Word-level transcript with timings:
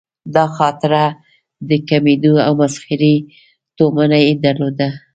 دا 0.35 0.45
خاطره 0.57 1.03
د 1.69 1.71
کومیډي 1.87 2.31
او 2.45 2.51
مسخرې 2.61 3.15
تومنه 3.77 4.17
یې 4.25 4.31
درلوده. 4.45 4.89